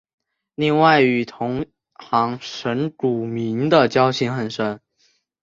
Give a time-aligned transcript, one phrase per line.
[0.55, 4.81] 另外与同行神谷明的交情很深。